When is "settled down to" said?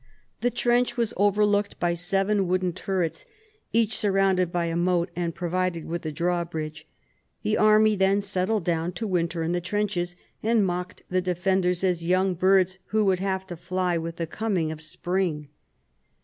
8.21-9.05